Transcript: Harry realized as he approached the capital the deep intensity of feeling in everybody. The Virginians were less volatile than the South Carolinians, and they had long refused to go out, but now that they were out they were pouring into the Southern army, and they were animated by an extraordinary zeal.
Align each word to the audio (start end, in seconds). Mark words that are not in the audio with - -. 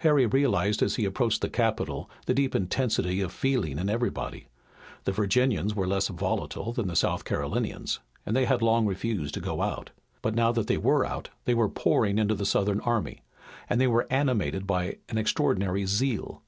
Harry 0.00 0.26
realized 0.26 0.82
as 0.82 0.96
he 0.96 1.06
approached 1.06 1.40
the 1.40 1.48
capital 1.48 2.10
the 2.26 2.34
deep 2.34 2.54
intensity 2.54 3.22
of 3.22 3.32
feeling 3.32 3.78
in 3.78 3.88
everybody. 3.88 4.46
The 5.04 5.12
Virginians 5.12 5.74
were 5.74 5.86
less 5.86 6.08
volatile 6.08 6.74
than 6.74 6.86
the 6.86 6.94
South 6.94 7.24
Carolinians, 7.24 7.98
and 8.26 8.36
they 8.36 8.44
had 8.44 8.60
long 8.60 8.84
refused 8.84 9.32
to 9.32 9.40
go 9.40 9.62
out, 9.62 9.88
but 10.20 10.34
now 10.34 10.52
that 10.52 10.66
they 10.66 10.76
were 10.76 11.06
out 11.06 11.30
they 11.46 11.54
were 11.54 11.70
pouring 11.70 12.18
into 12.18 12.34
the 12.34 12.44
Southern 12.44 12.80
army, 12.80 13.22
and 13.66 13.80
they 13.80 13.86
were 13.86 14.06
animated 14.10 14.66
by 14.66 14.98
an 15.08 15.16
extraordinary 15.16 15.86
zeal. 15.86 16.42